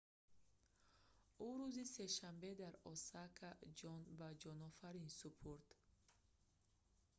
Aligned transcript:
ӯ 1.47 1.49
рӯзи 1.57 1.85
сешанбе 1.95 2.51
дар 2.61 2.75
осака 2.91 3.49
ҷон 3.79 4.01
ба 4.19 4.29
ҷонофарин 4.41 5.07
супурд 5.19 5.67